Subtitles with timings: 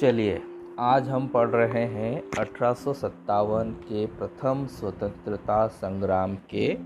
[0.00, 0.42] चलिए,
[0.78, 6.78] आज हम पढ़ रहे हैं अठारह सौ सत्तावन के प्रथम स्वतंत्रता संग्राम के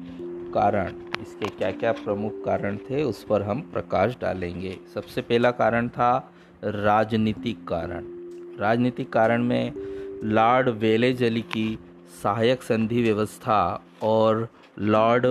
[0.54, 0.88] कारण।
[1.22, 6.33] इसके क्या क्या प्रमुख कारण थे, उस पर हम प्रकाश डालेंगे। सबसे पहला कारण था
[6.65, 8.04] राजनीतिक कारण।
[8.61, 9.72] राजनीतिक कारण में
[10.24, 11.78] लॉर्ड वेलेजली की
[12.22, 15.26] सहायक संधि व्यवस्था और लॉर्ड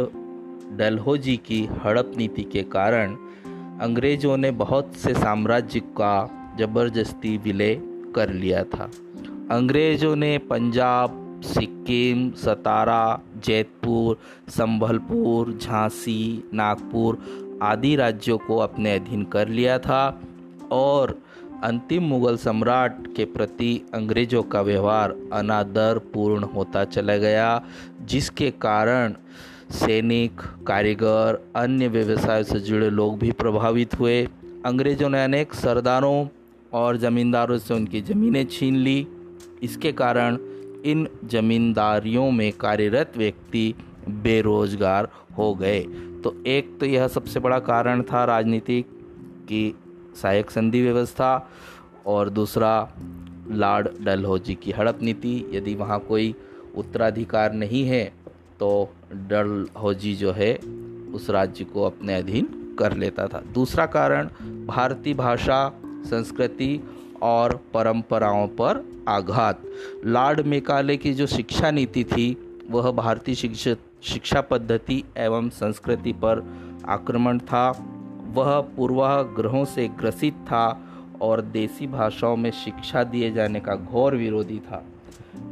[0.78, 3.16] डलहोजी की हड़प नीति के कारण
[3.82, 7.82] अंग्रेज़ों ने बहुत से साम्राज्य का ज़बरदस्ती विलय
[8.16, 8.90] कर लिया था।
[9.52, 14.18] अंग्रेज़ों ने पंजाब, सिक्किम, सतारा, जैतपुर
[14.50, 17.18] संभलपुर झांसी, नागपुर
[17.62, 20.22] आदि राज्यों को अपने अधीन कर लिया था
[20.72, 21.22] और
[21.64, 27.62] अंतिम मुगल सम्राट के प्रति अंग्रेज़ों का व्यवहार अनादर पूर्ण होता चला गया,
[28.02, 29.14] जिसके कारण
[29.72, 34.24] सैनिक, कारीगर, अन्य व्यवसाय से जुड़े लोग भी प्रभावित हुए।
[34.66, 36.26] अंग्रेज़ों ने अनेक सरदारों
[36.74, 39.08] और ज़मींदारों से उनकी ज़मीनें छीन ली।
[39.64, 40.38] इसके कारण
[40.86, 43.74] इन ज़मींदारियों में कार्यरत व्यक्ति
[44.10, 45.80] बेरोजगार हो गए।
[46.24, 48.88] तो एक तो यह सबसे बड़ा कारण था राजनीतिक
[49.48, 49.76] की
[50.16, 51.50] सहायक संधि व्यवस्था
[52.06, 52.74] और दूसरा
[53.52, 56.34] लॉर्ड डलहौजी की हड़प नीति। यदि वहाँ कोई
[56.78, 58.04] उत्तराधिकार नहीं है
[58.60, 58.90] तो
[59.30, 60.54] डलहौजी जो है
[61.14, 62.48] उस राज्य को अपने अधीन
[62.80, 64.28] कर लेता था। दूसरा कारण,
[64.68, 65.72] भारतीय भाषा
[66.06, 66.88] संस्कृति
[67.22, 69.62] और परंपराओं पर आघात।
[70.06, 72.38] लॉर्ड मेकाले की जो शिक्षा नीति थी,
[72.70, 76.54] वह भारतीय शिक्षा शिक्षा पद्धति एवं संस्कृति पर
[76.86, 77.86] आक्रमण था।
[78.34, 80.82] वह पूर्वाग्रहों से ग्रसित था
[81.22, 84.86] और देसी भाषाओं में शिक्षा दिए जाने का घोर विरोधी था।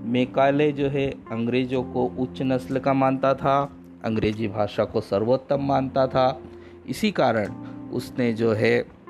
[0.03, 6.07] मेकाले जो है, अंग्रेज़ों को उच्च नस्ल का मानता था, अंग्रेज़ी भाषा को सर्वोत्तम मानता
[6.07, 6.41] था।
[6.87, 7.53] इसी कारण
[7.93, 9.00] उसने जो है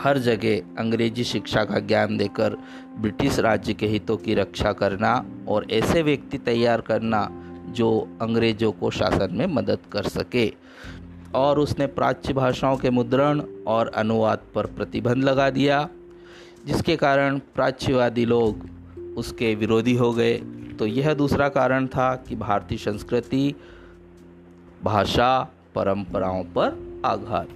[0.00, 2.56] हर जगह अंग्रेज़ी शिक्षा का ज्ञान देकर
[2.98, 7.28] ब्रिटिश राज्य के हितों की रक्षा करना और ऐसे व्यक्ति तैयार करना
[7.68, 10.52] जो अंग्रेज़ों को शासन में मदद कर सके।
[11.34, 15.88] और उसने प्राच्य भाषाओं के मुद्रण और अनुवाद पर प्रतिबंध लगा दिया,
[16.66, 18.68] जिसके कारण प्राच्यवादी लोग
[19.16, 20.34] उसके विरोधी हो गए।
[20.78, 23.54] तो यह दूसरा कारण था कि भारतीय संस्कृति,
[24.84, 27.48] भाषा, परंपराओं पर आघात।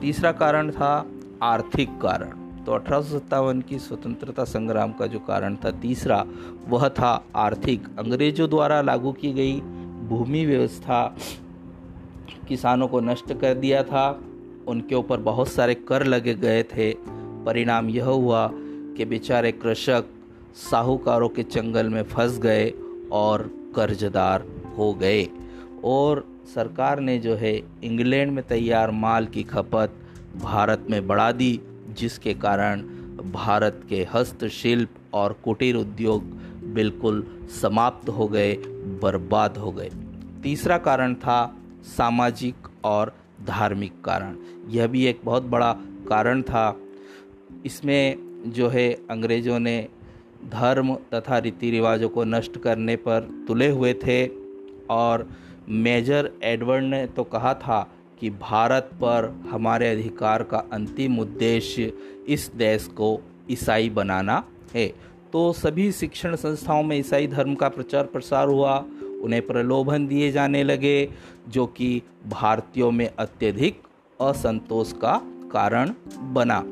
[0.00, 1.06] तीसरा कारण था
[1.42, 6.26] आर्थिक कारण। तो अठारह सौ सत्तावन की स्वतंत्रता संग्राम का जो कारण था, तीसरा
[6.68, 9.60] वह था आर्थिक। अंग्रेज़ों द्वारा लागू की गई
[10.08, 11.16] भूमि व्यवस्था
[12.48, 14.20] किसानों को नष्ट कर दिया था।
[14.68, 16.94] उनके ऊपर बहुत सारे कर लगे गए थे।
[17.44, 18.50] परिणाम यह हुआ
[18.96, 20.04] कि बेचारे कृषक
[20.70, 22.72] साहूकारों के चंगल में फंस गए
[23.12, 24.46] और कर्जदार
[24.78, 25.28] हो गए।
[25.84, 29.92] और सरकार ने जो है, इंग्लैंड में तैयार माल की खपत
[30.36, 32.82] भारत में बढ़ा दी, जिसके कारण
[33.32, 36.24] भारत के हस्तशिल्प और कुटीर उद्योग
[36.64, 38.54] बिल्कुल समाप्त हो गए,
[39.02, 39.90] बर्बाद हो गए।
[40.42, 42.54] तीसरा कारण था सामाजिक
[42.84, 43.14] और
[43.46, 44.36] धार्मिक कारण।
[44.68, 45.72] यह भी एक बहुत बड़ा
[46.08, 46.76] कारण था।
[47.66, 48.16] इसमें
[48.46, 49.88] जो है, अंग्रेज़ों ने
[50.46, 54.30] धर्म तथा रीति रिवाजों को नष्ट करने पर तुले हुए थे
[54.90, 55.28] और
[55.68, 61.92] मेजर एडवर्ड ने तो कहा था कि भारत पर हमारे अधिकार का अंतिम उद्देश्य
[62.28, 63.20] इस देश को
[63.50, 64.44] ईसाई बनाना
[64.74, 64.94] है।
[65.32, 68.84] तो सभी शिक्षण संस्थाओं में ईसाई धर्म का प्रचार प्रसार हुआ,
[69.22, 71.10] उन्हें प्रलोभन दिए जाने लगे,
[71.48, 73.82] जो कि भारतीयों में अत्यधिक
[74.20, 75.20] असंतोष का
[75.52, 76.64] कारण बना।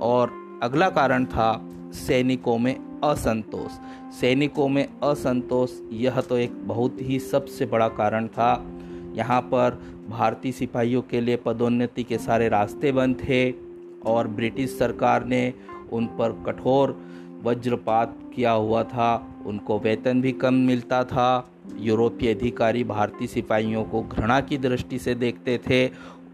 [0.00, 0.32] और
[0.62, 3.70] अगला कारण था सैनिकों में असंतोष।
[4.14, 8.66] सैनिकों में असंतोष, यह तो एक बहुत ही सबसे बड़ा कारण था।
[9.14, 13.50] यहाँ पर भारतीय सिपाहियों के लिए पदोन्नति के सारे रास्ते बंद थे
[14.06, 15.52] और ब्रिटिश सरकार ने
[15.92, 16.96] उन पर कठोर
[17.44, 19.14] वज्रपात किया हुआ था।
[19.46, 25.14] उनको वेतन भी कम मिलता था। यूरोपीय अधिकारी भारतीय सिपाहियों को घृणा की दृष्टि से
[25.14, 25.86] देखते थे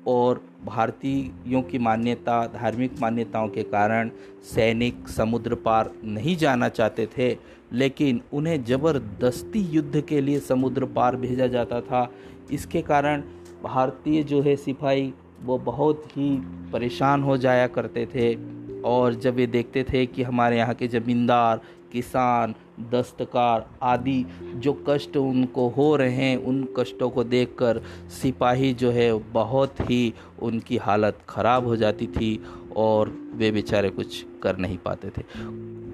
[0.07, 4.11] और भारतीयों की मान्यता, धार्मिक मान्यताओं के कारण
[4.45, 7.37] सैनिक समुद्र पार नहीं जाना चाहते थे,
[7.73, 12.09] लेकिन उन्हें ज़बरदस्ती युद्ध के लिए समुद्र पार भेजा जाता था।
[12.53, 13.23] इसके कारण
[13.65, 15.13] भारतीय जो है सिपाही,
[15.43, 16.31] वो बहुत ही
[16.73, 18.35] परेशान हो जाया करते थे।
[18.83, 21.61] और जब ये देखते थे कि हमारे यहाँ के ज़मींदार,
[21.93, 22.55] किसान,
[22.93, 24.25] दस्तकार आदि
[24.55, 27.81] जो कष्ट उनको हो रहे हैं, उन कष्टों को देखकर
[28.23, 32.45] सिपाही जो है बहुत ही उनकी हालत ख़राब हो जाती थी
[32.77, 35.25] और वे बेचारे कुछ कर नहीं पाते थे।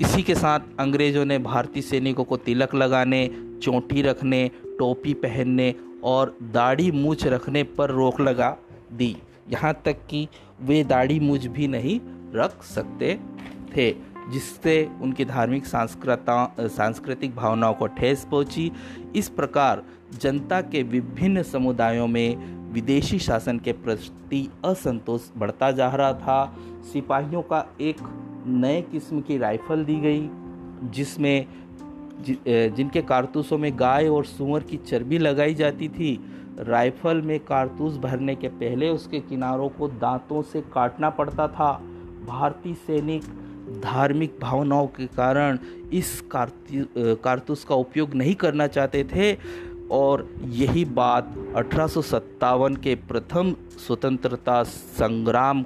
[0.04, 3.26] इसी के साथ अंग्रेज़ों ने भारतीय सैनिकों को तिलक लगाने,
[3.62, 5.74] चोटी रखने, टोपी पहनने
[6.04, 8.56] और दाढ़ी मूछ रखने पर रोक लगा
[8.92, 9.16] दी।
[9.48, 10.26] यहाँ तक कि
[10.62, 12.00] वे दाढ़ी मूछ भी नहीं
[12.34, 13.18] रख सकते
[13.76, 13.90] थे,
[14.30, 18.70] जिससे उनकी धार्मिक सांस्कृता, सांस्कृतिक भावनाओं को ठेस पहुँची।
[19.16, 19.82] इस प्रकार
[20.20, 26.56] जनता के विभिन्न समुदायों में विदेशी शासन के प्रति असंतोष बढ़ता जा रहा था।
[26.92, 27.96] सिपाहियों का एक
[28.46, 30.28] नए किस्म की राइफल दी गई,
[30.90, 31.46] जिसमें
[32.20, 36.18] जिनके कारतूसों में गाय और सुअर की चर्बी लगाई जाती थी,
[36.58, 41.72] राइफल में कारतूस भरने के पहले उसके किनारों को दांतों से काटना पड़ता था।
[42.26, 43.22] भारतीय सैनिक
[43.82, 45.58] धार्मिक भावनाओं के कारण
[45.92, 49.32] इस कारतूस का उपयोग नहीं करना चाहते थे
[49.90, 55.62] और यही बात अठारह सौ सत्तावन के प्रथम स्वतंत्रता संग्राम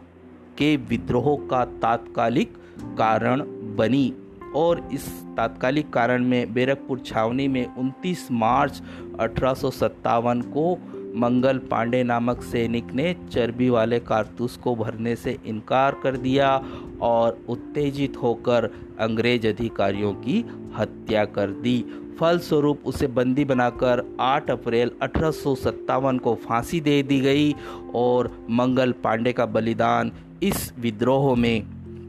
[0.59, 2.57] के विद्रोह का तात्कालिक
[2.99, 3.43] कारण
[3.77, 4.13] बनी।
[4.57, 8.83] और इस तात्कालिक कारण में बैरकपुर छावनी में 29 मार्च
[9.21, 10.79] अठारह सौ सत्तावन को
[11.17, 16.65] मंगल पांडे नामक सैनिक ने चर्बी वाले कारतूस को भरने से इनकार कर दिया
[17.03, 20.45] और उत्तेजित होकर अंग्रेज़ अधिकारियों की
[20.77, 21.85] हत्या कर दी।
[22.21, 27.55] फलस्वरूप उसे बंदी बनाकर 8 अप्रैल अठारह सौ सत्तावन को फांसी दे दी गई
[27.95, 30.13] और मंगल पांडे का बलिदान
[30.43, 31.63] इस विद्रोह में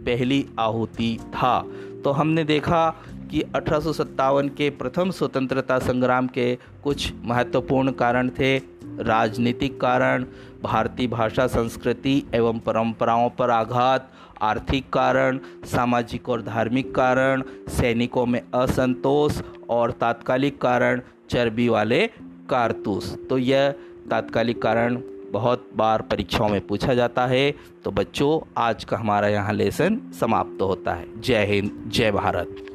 [0.06, 1.66] पहली आहुति था।
[2.04, 2.90] तो हमने देखा
[3.32, 8.58] कि अठारह सौ सत्तावन के प्रथम स्वतंत्रता संग्राम के कुछ महत्वपूर्ण कारण थे,
[9.00, 10.26] राजनीतिक कारण,
[10.64, 14.12] भारतीय भाषा, संस्कृति एवं परंपराओं पर आघात,
[14.42, 22.08] आर्थिक कारण, सामाजिक और धार्मिक कारण, सैनिकों में असंतोष और तात्कालिक कारण, चर्बी वाले
[22.50, 23.72] कारतूस। तो यह
[24.10, 29.54] तात्कालिक कारण बहुत बार परीक्षाओं में पूछा जाता है। तो बच्चों, आज का हमारा यहाँ
[29.54, 32.66] लेसन समाप्त होता है। जय हिंद, जय भारत।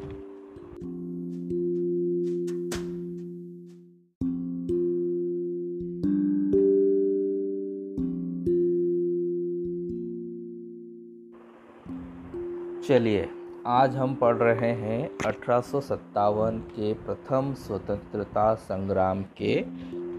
[12.89, 13.29] चलिए,
[13.67, 19.65] आज हम पढ़ रहे हैं अठारह सौ सत्तावन के प्रथम स्वतंत्रता संग्राम के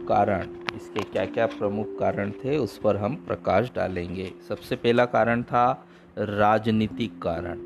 [0.07, 5.44] कारण, इसके क्या क्या प्रमुख कारण थे, उस पर हम प्रकाश डालेंगे। सबसे पहला कारण
[5.44, 5.88] था
[6.19, 7.60] राजनीतिक कारण।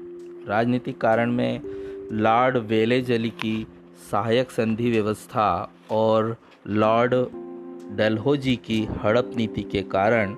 [0.48, 1.62] राजनीतिक कारण में
[2.12, 3.68] लॉर्ड वेलेजली की
[4.12, 6.36] सहायक संधि व्यवस्था और
[6.68, 7.14] लॉर्ड
[7.98, 10.36] डलहोजी की हड़प नीति के कारण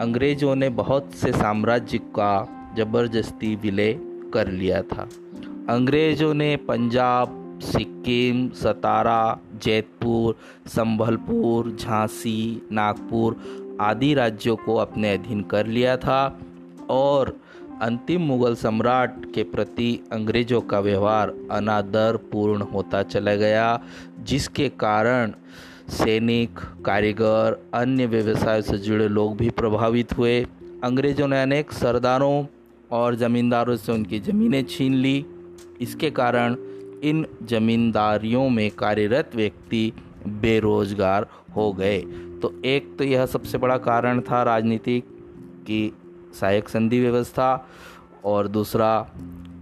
[0.00, 2.32] अंग्रेज़ों ने बहुत से साम्राज्य का
[2.76, 3.92] ज़बरदस्ती विलय
[4.34, 5.08] कर लिया था।
[5.68, 13.36] अंग्रेज़ों ने पंजाब सिक्किम, सतारा, जैतपुर संभलपुर झांसी, नागपुर
[13.80, 16.40] आदि राज्यों को अपने अधीन कर लिया था
[16.90, 17.36] और
[17.82, 23.80] अंतिम मुगल सम्राट के प्रति अंग्रेज़ों का व्यवहार अनादर पूर्ण होता चला गया,
[24.20, 25.32] जिसके कारण
[25.88, 30.46] सैनिक, कारीगर, अन्य व्यवसाय से जुड़े लोग भी प्रभावित हुए।
[30.84, 32.46] अंग्रेज़ों ने अनेक सरदारों
[32.90, 35.26] और ज़मींदारों से उनकी ज़मीनें छीन ली।
[35.80, 36.56] इसके कारण
[37.04, 39.92] इन जमींदारियों में कार्यरत व्यक्ति
[40.26, 42.00] बेरोजगार हो गए।
[42.42, 45.04] तो एक तो यह सबसे बड़ा कारण था राजनीतिक
[45.66, 45.92] की
[46.40, 47.68] सहायक संधि व्यवस्था
[48.24, 49.10] और दूसरा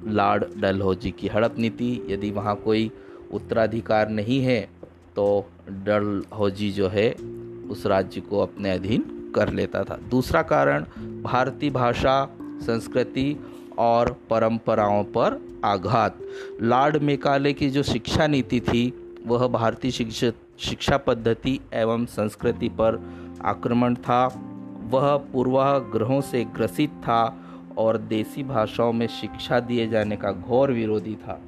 [0.06, 2.90] लॉर्ड डलहौजी की हड़प नीति। यदि वहाँ कोई
[3.32, 4.60] उत्तराधिकार नहीं है
[5.16, 7.10] तो डलहौजी जो है,
[7.70, 10.84] उस राज्य को अपने अधीन कर लेता था। दूसरा कारण,
[11.22, 12.24] भारतीय भाषा,
[12.62, 13.36] संस्कृति
[13.78, 16.18] और परंपराओं पर आघात।
[16.60, 23.02] लॉर्ड मेकाले की जो शिक्षा नीति थी, वह भारतीय शिक्षा शिक्षा पद्धति एवं संस्कृति पर
[23.44, 24.26] आक्रमण था।
[24.90, 27.44] वह पूर्वाग्रहों से ग्रसित था
[27.78, 31.40] और देसी भाषाओं में शिक्षा दिए जाने का घोर विरोधी था।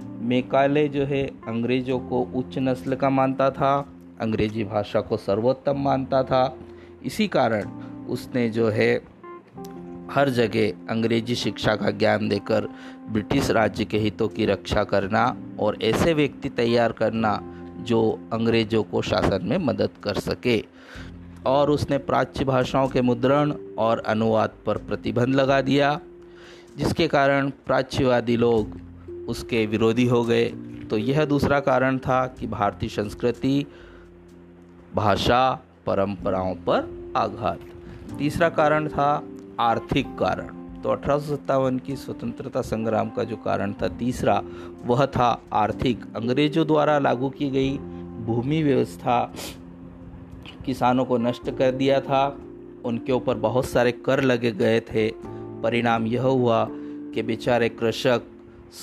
[0.00, 6.22] मेकाले जो है, अंग्रेज़ों को उच्च नस्ल का मानता था, अंग्रेज़ी भाषा को सर्वोत्तम मानता
[6.22, 6.56] था।
[7.04, 7.64] इसी कारण
[8.08, 9.13] उसने जो है
[10.10, 12.68] हर जगह अंग्रेज़ी शिक्षा का ज्ञान देकर
[13.08, 17.40] ब्रिटिश राज्य के हितों की रक्षा करना और ऐसे व्यक्ति तैयार करना
[17.80, 20.64] जो अंग्रेज़ों को शासन में मदद कर सके।
[21.46, 26.00] और उसने प्राच्य भाषाओं के मुद्रण और अनुवाद पर प्रतिबंध लगा दिया,
[26.76, 28.80] जिसके कारण प्राच्यवादी लोग
[29.28, 30.44] उसके विरोधी हो गए।
[30.90, 33.66] तो यह दूसरा कारण था कि भारतीय संस्कृति,
[34.94, 37.60] भाषा, परंपराओं पर आघात।
[38.18, 39.22] तीसरा कारण था
[39.60, 44.42] आर्थिक कारण। तो अठारह सौ सत्तावन की स्वतंत्रता संग्राम का जो कारण था, तीसरा
[44.86, 47.78] वह था आर्थिक। अंग्रेज़ों द्वारा लागू की गई
[48.24, 49.34] भूमि व्यवस्था
[50.66, 52.38] किसानों को नष्ट कर दिया था।
[52.84, 55.12] उनके ऊपर बहुत सारे कर लगे गए थे।
[55.62, 56.68] परिणाम यह हुआ
[57.14, 58.22] कि बेचारे कृषक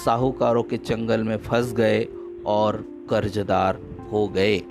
[0.06, 2.08] साहूकारों के चंगल में फंस गए
[2.46, 3.80] और कर्जदार
[4.12, 4.62] हो गए।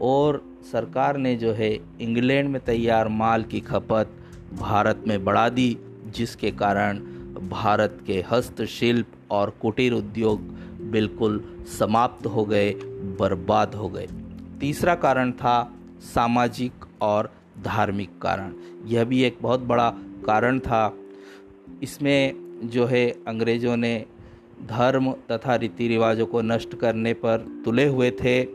[0.00, 4.08] और सरकार ने जो है, इंग्लैंड में तैयार माल की खपत
[4.58, 6.98] भारत में बढ़ा दी, जिसके कारण
[7.48, 10.40] भारत के हस्तशिल्प और कुटीर उद्योग
[10.80, 12.72] बिल्कुल समाप्त हो गए,
[13.20, 14.08] बर्बाद हो गए।
[14.60, 17.32] तीसरा कारण था सामाजिक और
[17.64, 18.52] धार्मिक कारण।
[18.84, 19.90] यह भी एक बहुत बड़ा
[20.26, 20.94] कारण था।
[21.82, 22.32] इसमें
[22.64, 24.04] जो है, अंग्रेज़ों ने
[24.62, 28.46] धर्म तथा रीति रिवाजों को नष्ट करने पर तुले हुए थे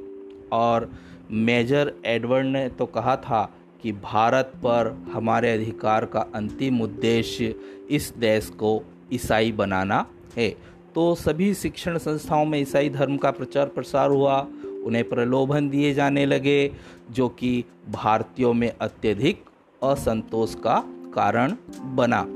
[0.51, 0.91] और
[1.31, 7.55] मेजर एडवर्ड ने तो कहा था कि भारत पर हमारे अधिकार का अंतिम उद्देश्य
[7.89, 8.83] इस देश को
[9.13, 10.05] ईसाई बनाना
[10.37, 10.49] है।
[10.95, 14.47] तो सभी शिक्षण संस्थाओं में ईसाई धर्म का प्रचार प्रसार हुआ,
[14.83, 16.71] उन्हें प्रलोभन दिए जाने लगे,
[17.11, 19.43] जो कि भारतीयों में अत्यधिक
[19.83, 20.83] असंतोष का
[21.13, 22.27] कारण बना।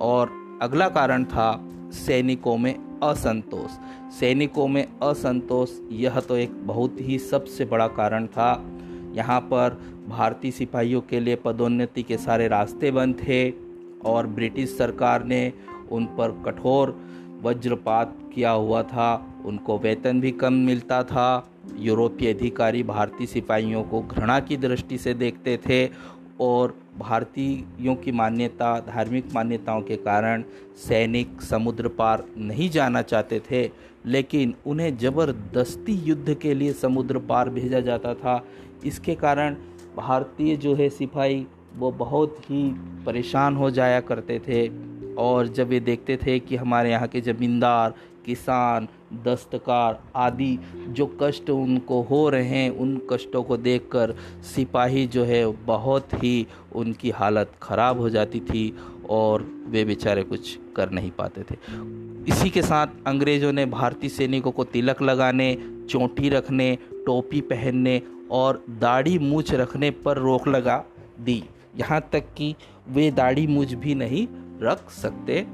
[0.00, 0.30] और
[0.62, 3.70] अगला कारण था सैनिकों में असंतोष।
[4.14, 8.64] सैनिकों में असंतोष यह तो एक बहुत ही सबसे बड़ा कारण था।
[9.12, 13.50] यहाँ पर भारतीय सिपाहियों के लिए पदोन्नति के सारे रास्ते बंद थे
[14.04, 15.52] और ब्रिटिश सरकार ने
[15.92, 16.96] उन पर कठोर
[17.42, 24.00] वज्रपात किया हुआ था। उनको वेतन भी कम मिलता था। यूरोपीय अधिकारी भारतीय सिपाहियों को
[24.00, 25.86] घृणा की दृष्टि से देखते थे
[26.40, 30.42] और भारतीयों की मान्यता, धार्मिक मान्यताओं के कारण
[30.76, 33.70] सैनिक समुद्र पार नहीं जाना चाहते थे,
[34.06, 38.44] लेकिन उन्हें ज़बरदस्ती युद्ध के लिए समुद्र पार भेजा जाता था।
[38.84, 39.56] इसके कारण
[39.98, 42.62] भारतीय जो है सिपाही, वो बहुत ही
[43.06, 44.68] परेशान हो जाया करते थे।
[45.18, 47.94] और जब ये देखते थे कि हमारे यहाँ के ज़मींदार,
[48.26, 48.88] किसान,
[49.24, 54.14] दस्तकार आदि जो कष्ट उनको हो रहे हैं, उन कष्टों को देखकर
[54.54, 58.76] सिपाही जो है बहुत ही उनकी हालत ख़राब हो जाती थी
[59.10, 61.56] और वे बेचारे कुछ कर नहीं पाते थे।
[62.28, 65.56] इसी के साथ अंग्रेज़ों ने भारतीय सैनिकों को तिलक लगाने,
[65.90, 66.76] चोटी रखने,
[67.06, 70.84] टोपी पहनने और दाढ़ी मूछ रखने पर रोक लगा
[71.20, 71.42] दी।
[71.76, 72.54] यहाँ तक कि
[72.88, 74.26] वे दाढ़ी मूछ भी नहीं
[74.62, 75.46] रख सकते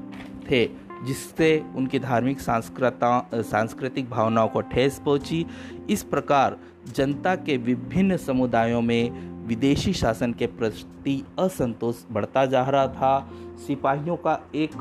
[0.51, 0.65] थे,
[1.05, 5.45] जिससे उनकी धार्मिक सांस्कृता, सांस्कृतिक भावनाओं को ठेस पहुँची।
[5.89, 6.57] इस प्रकार
[6.95, 13.29] जनता के विभिन्न समुदायों में विदेशी शासन के प्रति असंतोष बढ़ता जा रहा था।
[13.67, 14.71] सिपाहियों का एक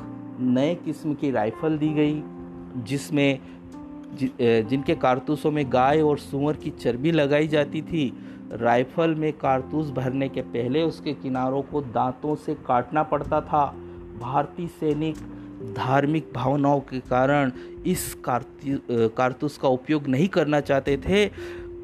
[0.41, 2.23] नए किस्म की राइफल दी गई,
[2.85, 3.39] जिसमें
[4.21, 8.13] जिनके कारतूसों में गाय और सुअर की चर्बी लगाई जाती थी,
[8.53, 13.65] राइफल में कारतूस भरने के पहले उसके किनारों को दांतों से काटना पड़ता था।
[14.21, 15.17] भारतीय सैनिक
[15.77, 17.53] धार्मिक भावनाओं के कारण
[17.87, 21.27] इस कारतूस का उपयोग नहीं करना चाहते थे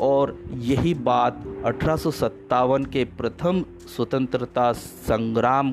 [0.00, 3.64] और यही बात अठारह सौ सत्तावन के प्रथम
[3.96, 5.72] स्वतंत्रता संग्राम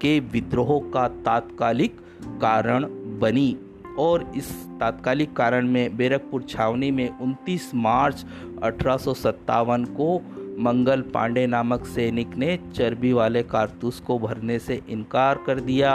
[0.00, 2.00] के विद्रोह का तात्कालिक
[2.42, 2.86] कारण
[3.20, 3.56] बनी।
[3.98, 4.50] और इस
[4.80, 8.24] तात्कालिक कारण में बैरकपुर छावनी में 29 मार्च
[8.62, 10.20] अठारह सौ सत्तावन को
[10.60, 15.92] मंगल पांडे नामक सैनिक ने चर्बी वाले कारतूस को भरने से इनकार कर दिया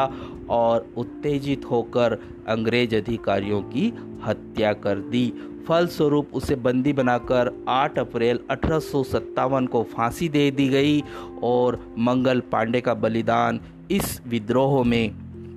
[0.49, 2.17] और उत्तेजित होकर
[2.47, 3.93] अंग्रेज़ अधिकारियों की
[4.25, 5.33] हत्या कर दी।
[5.67, 11.03] फलस्वरूप उसे बंदी बनाकर 8 अप्रैल अठारह सौ सत्तावन को फांसी दे दी गई
[11.43, 13.59] और मंगल पांडे का बलिदान
[13.91, 15.09] इस विद्रोह में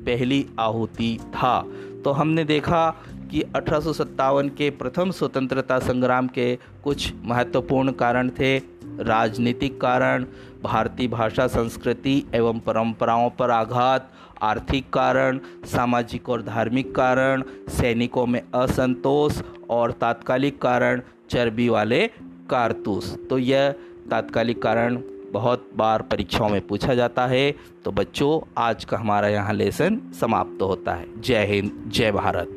[0.07, 1.59] पहली आहुति था।
[2.07, 2.91] तो हमने देखा
[3.31, 8.59] कि अठारह सौ सत्तावन के प्रथम स्वतंत्रता संग्राम के कुछ महत्वपूर्ण कारण थे,
[9.01, 10.25] राजनीतिक कारण,
[10.63, 18.43] भारतीय भाषा, संस्कृति एवं परंपराओं पर आघात, आर्थिक कारण, सामाजिक और धार्मिक कारण, सैनिकों में
[18.55, 22.07] असंतोष और तात्कालिक कारण, चर्बी वाले
[22.51, 23.75] कारतूस। तो यह
[24.11, 24.97] तात्कालिक कारण
[25.33, 27.55] बहुत बार परीक्षाओं में पूछा जाता है।
[27.85, 32.57] तो बच्चों, आज का हमारा यहाँ लेसन समाप्त तो होता है। जय हिंद, जय भारत।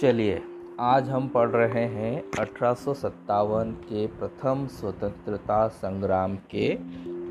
[0.00, 0.42] चलिए,
[0.80, 6.74] आज हम पढ़ रहे हैं अठारह सौ सत्तावन के प्रथम स्वतंत्रता संग्राम के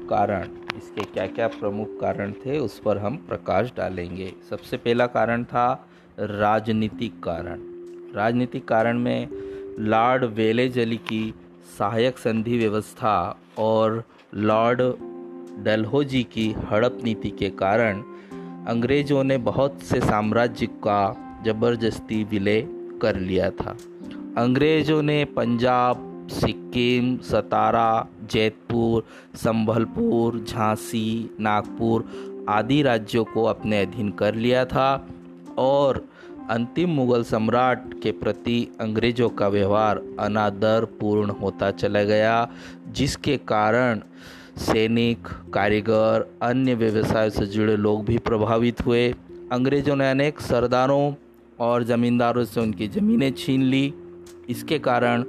[0.10, 5.44] कारण, इसके क्या क्या प्रमुख कारण थे, उस पर हम प्रकाश डालेंगे। सबसे पहला कारण
[5.44, 5.88] था
[6.20, 7.60] राजनीतिक कारण।
[8.16, 9.28] राजनीतिक कारण में
[9.80, 11.34] लॉर्ड वेलेजली की
[11.80, 14.82] सहायक संधि व्यवस्था और लॉर्ड
[15.64, 18.02] डलहोजी की हड़प नीति के कारण
[18.68, 22.68] अंग्रेज़ों ने बहुत से साम्राज्य का ज़बरदस्ती विलय
[23.02, 23.78] कर लिया था।
[24.38, 29.04] अंग्रेज़ों ने पंजाब सिक्किम, सतारा, जैतपुर
[29.36, 32.06] संभलपुर झांसी, नागपुर
[32.50, 35.08] आदि राज्यों को अपने अधीन कर लिया था
[35.58, 36.08] और
[36.50, 42.50] अंतिम मुगल सम्राट के प्रति अंग्रेज़ों का व्यवहार अनादर पूर्ण होता चला गया,
[42.88, 44.02] जिसके कारण
[44.58, 49.10] सैनिक, कारीगर, अन्य व्यवसाय से जुड़े लोग भी प्रभावित हुए।
[49.52, 51.14] अंग्रेज़ों ने अनेक सरदारों
[51.60, 53.94] और ज़मींदारों से उनकी ज़मीनें छीन ली।
[54.50, 55.24] इसके कारण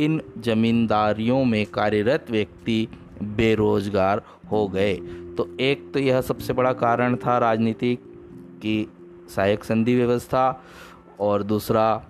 [0.00, 2.88] इन जमींदारियों में कार्यरत व्यक्ति
[3.22, 4.94] बेरोजगार हो गए।
[5.36, 8.02] तो एक तो यह सबसे बड़ा कारण था राजनीतिक
[8.62, 8.88] की
[9.34, 10.62] सहायक संधि व्यवस्था
[11.20, 12.06] और दूसरा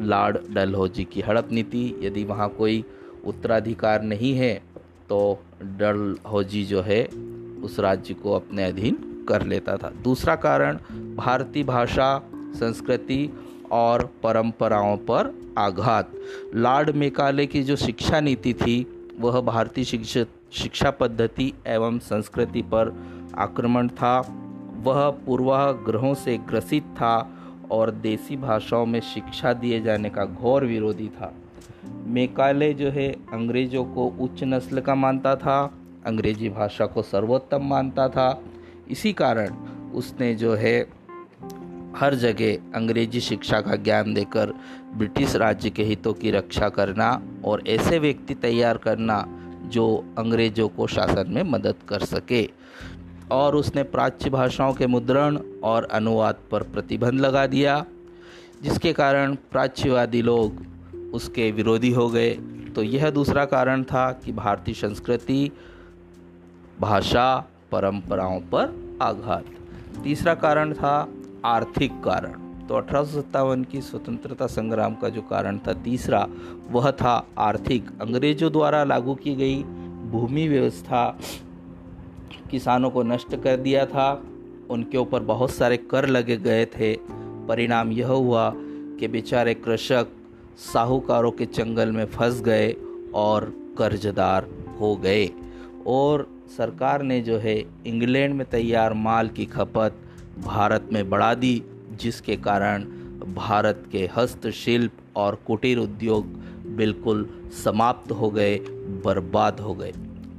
[0.00, 2.84] लॉर्ड डलहौजी की हड़प नीति। यदि वहाँ कोई
[3.24, 4.54] उत्तराधिकार नहीं है
[5.08, 7.04] तो डलहौजी जो है,
[7.64, 8.96] उस राज्य को अपने अधीन
[9.28, 10.76] कर लेता था। दूसरा कारण,
[11.16, 12.18] भारतीय भाषा,
[12.54, 13.28] संस्कृति
[13.72, 16.10] और परंपराओं पर आघात।
[16.54, 18.86] लॉर्ड मेकाले की जो शिक्षा नीति थी,
[19.20, 22.96] वह भारतीय शिक्षा शिक्षा पद्धति एवं संस्कृति पर
[23.38, 24.20] आक्रमण था।
[24.82, 27.30] वह पूर्वाग्रहों से ग्रसित था
[27.70, 31.34] और देसी भाषाओं में शिक्षा दिए जाने का घोर विरोधी था।
[31.84, 35.74] मेकाले जो है, अंग्रेज़ों को उच्च नस्ल का मानता था,
[36.06, 38.42] अंग्रेज़ी भाषा को सर्वोत्तम मानता था।
[38.90, 39.54] इसी कारण
[39.94, 40.86] उसने जो है
[41.96, 44.46] हर जगह अंग्रेज़ी शिक्षा का ज्ञान देकर
[44.94, 49.24] ब्रिटिश राज्य के हितों की रक्षा करना और ऐसे व्यक्ति तैयार करना
[49.64, 52.50] जो अंग्रेज़ों को शासन में मदद कर सके।
[53.30, 57.84] और उसने प्राच्य भाषाओं के मुद्रण और अनुवाद पर प्रतिबंध लगा दिया,
[58.62, 60.66] जिसके कारण प्राच्यवादी लोग
[61.14, 62.30] उसके विरोधी हो गए।
[62.74, 65.50] तो यह दूसरा कारण था कि भारतीय संस्कृति,
[66.80, 69.44] भाषा, परंपराओं पर आघात।
[70.04, 71.08] तीसरा कारण था
[71.46, 72.32] आर्थिक कारण।
[72.66, 76.28] तो अठारह सौ सत्तावन की स्वतंत्रता संग्राम का जो कारण था, तीसरा
[76.70, 79.62] वह था आर्थिक। अंग्रेज़ों द्वारा लागू की गई
[80.10, 81.18] भूमि व्यवस्था
[82.50, 84.22] किसानों को नष्ट कर दिया था।
[84.70, 86.98] उनके ऊपर बहुत सारे कर लगे गए थे।
[87.48, 88.52] परिणाम यह हुआ
[89.00, 90.06] कि बेचारे कृषक
[90.72, 92.74] साहूकारों के जंगल में फंस गए
[93.14, 94.48] और कर्जदार
[94.80, 95.30] हो गए।
[95.86, 99.94] और सरकार ने जो है, इंग्लैंड में तैयार माल की खपत
[100.38, 101.62] भारत में बढ़ा दी,
[101.92, 102.84] जिसके कारण
[103.34, 106.26] भारत के हस्तशिल्प और कुटीर उद्योग
[106.66, 107.28] बिल्कुल
[107.64, 108.58] समाप्त हो गए,
[109.04, 109.92] बर्बाद हो गए।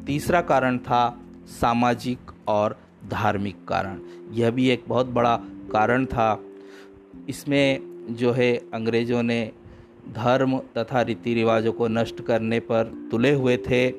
[0.05, 2.77] तीसरा कारण था सामाजिक और
[3.11, 3.99] धार्मिक कारण।
[4.31, 5.35] यह भी एक बहुत बड़ा
[5.71, 6.39] कारण था।
[7.29, 7.79] इसमें
[8.09, 9.51] जो है, अंग्रेज़ों ने
[10.09, 13.91] धर्म तथा रीति रिवाजों को नष्ट करने पर तुले हुए थे,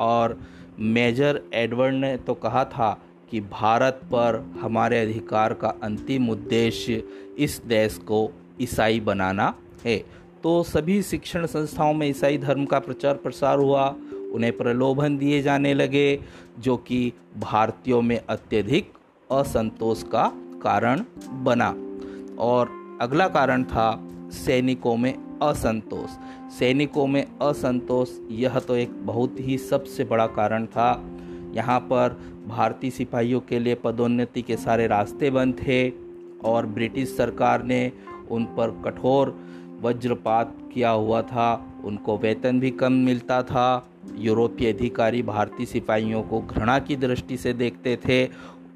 [0.00, 0.40] और
[0.80, 3.02] मेजर एडवर्ड ने तो कहा था
[3.34, 7.02] कि भारत पर हमारे अधिकार का अंतिम उद्देश्य
[7.38, 10.04] इस देश को ईसाई बनाना है।
[10.42, 13.96] तो सभी शिक्षण संस्थाओं में ईसाई धर्म का प्रचार प्रसार हुआ,
[14.32, 16.20] उन्हें प्रलोभन दिए जाने लगे,
[16.58, 18.92] जो कि भारतीयों में अत्यधिक
[19.32, 21.74] असंतोष का कारण बना।
[22.38, 26.10] और अगला कारण था सैनिकों में असंतोष।
[26.58, 31.10] सैनिकों में असंतोष यह तो एक बहुत ही सबसे बड़ा कारण था
[31.54, 35.92] यहाँ पर भारतीय सिपाहियों के लिए पदोन्नति के सारे रास्ते बंद थे
[36.44, 37.92] और ब्रिटिश सरकार ने
[38.30, 39.38] उन पर कठोर
[39.82, 46.40] वज्रपात किया हुआ था। उनको वेतन भी कम मिलता था। यूरोपीय अधिकारी भारतीय सिपाहियों को
[46.40, 48.24] घृणा की दृष्टि से देखते थे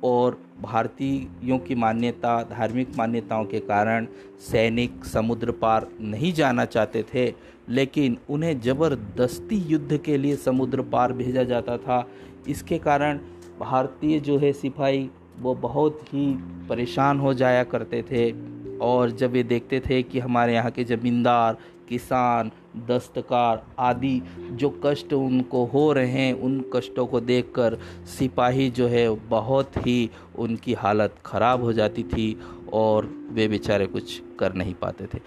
[0.04, 4.06] और भारतीयों की मान्यता, धार्मिक मान्यताओं के कारण
[4.40, 7.32] सैनिक समुद्र पार नहीं जाना चाहते थे,
[7.68, 12.06] लेकिन उन्हें ज़बरदस्ती युद्ध के लिए समुद्र पार भेजा जाता था।
[12.48, 13.18] इसके कारण
[13.60, 15.08] भारतीय जो है सिपाही,
[15.40, 16.26] वो बहुत ही
[16.68, 18.30] परेशान हो जाया करते थे
[18.78, 21.56] और जब ये देखते थे कि हमारे यहाँ के ज़मींदार,
[21.88, 24.20] किसान दस्तकार आदि
[24.52, 27.78] जो कष्ट उनको हो रहे हैं, उन कष्टों को देखकर
[28.18, 32.40] सिपाही जो है, बहुत ही उनकी हालत ख़राब हो जाती थी
[32.72, 35.20] और वे बेचारे कुछ कर नहीं पाते थे।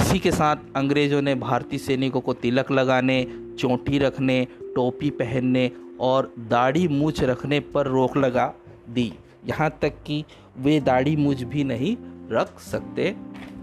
[0.00, 3.24] इसी के साथ अंग्रेज़ों ने भारतीय सैनिकों को तिलक लगाने,
[3.58, 8.54] चोटी रखने, टोपी पहनने और दाढ़ी मूछ रखने पर रोक लगा
[8.90, 9.12] दी।
[9.46, 10.24] यहाँ तक कि
[10.58, 11.96] वे दाढ़ी मूछ भी नहीं
[12.32, 13.14] रख सकते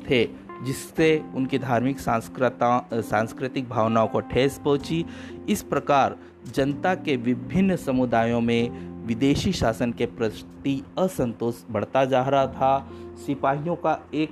[0.09, 0.23] थे।
[0.63, 5.05] जिससे उनकी धार्मिक सांस्कृता, सांस्कृतिक भावनाओं को ठेस पहुँची।
[5.49, 6.15] इस प्रकार
[6.55, 12.87] जनता के विभिन्न समुदायों में विदेशी शासन के प्रति असंतोष बढ़ता जा रहा था।
[13.25, 14.29] सिपाहियों का एक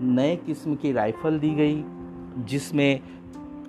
[0.00, 1.84] नए किस्म की राइफल दी गई,
[2.46, 3.00] जिसमें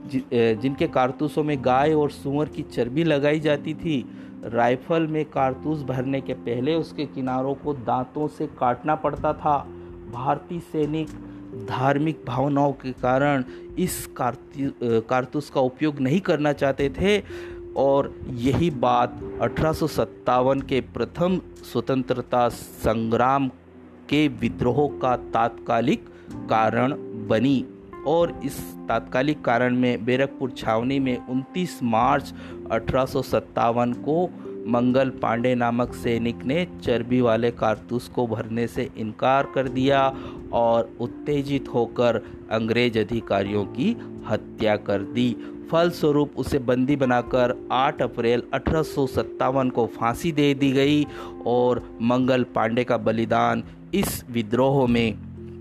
[0.05, 4.05] जिनके कारतूसों में गाय और सुअर की चर्बी लगाई जाती थी।
[4.43, 9.57] राइफल में कारतूस भरने के पहले उसके किनारों को दांतों से काटना पड़ता था।
[10.13, 11.09] भारतीय सैनिक
[11.69, 13.43] धार्मिक भावनाओं के कारण
[13.77, 17.21] इस कारतूस का उपयोग नहीं करना चाहते थे।
[17.77, 21.39] और यही बात अठारह सौ सत्तावन के प्रथम
[21.71, 23.47] स्वतंत्रता संग्राम
[24.09, 26.05] के विद्रोह का तात्कालिक
[26.49, 26.93] कारण
[27.27, 27.65] बनी।
[28.07, 32.33] और इस तात्कालिक कारण में बैरकपुर छावनी में 29 मार्च
[32.71, 34.25] अठारह सौ सत्तावन को
[34.67, 40.07] मंगल पांडे नामक सैनिक ने चर्बी वाले कारतूस को भरने से इनकार कर दिया
[40.53, 43.95] और उत्तेजित होकर अंग्रेज़ अधिकारियों की
[44.27, 45.35] हत्या कर दी।
[45.71, 51.05] फलस्वरूप उसे बंदी बनाकर 8 अप्रैल अठारह सौ सत्तावन को फांसी दे दी गई
[51.47, 53.63] और मंगल पांडे का बलिदान
[53.93, 55.13] इस विद्रोह में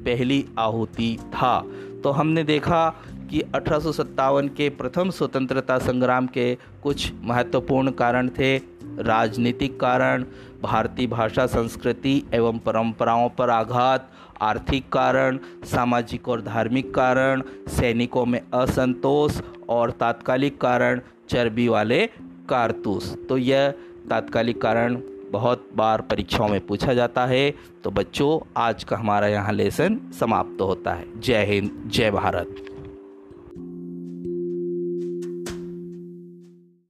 [0.05, 1.59] पहली आहुति था।
[2.05, 2.89] तो हमने देखा
[3.31, 8.57] कि अठारह सौ सत्तावन के प्रथम स्वतंत्रता संग्राम के कुछ महत्वपूर्ण कारण थे।
[8.99, 10.25] राजनीतिक कारण,
[10.63, 14.11] भारतीय भाषा, संस्कृति एवं परंपराओं पर आघात
[14.43, 22.07] आर्थिक कारण, सामाजिक और धार्मिक कारण, सैनिकों में असंतोष और तात्कालिक कारण, चर्बी वाले
[22.49, 23.71] कारतूस। तो यह
[24.11, 25.01] तात्कालिक कारण
[25.31, 30.61] बहुत बार परीक्षाओं में पूछा जाता है। तो बच्चों, आज का हमारा यहाँ लेसन समाप्त
[30.61, 32.72] होता है। जय हिंद, जय भारत।